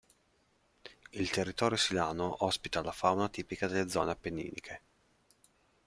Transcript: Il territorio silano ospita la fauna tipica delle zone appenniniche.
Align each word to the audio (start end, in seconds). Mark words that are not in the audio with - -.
Il 1.13 1.29
territorio 1.29 1.77
silano 1.77 2.43
ospita 2.43 2.81
la 2.81 2.91
fauna 2.91 3.29
tipica 3.29 3.67
delle 3.67 3.87
zone 3.87 4.09
appenniniche. 4.09 4.81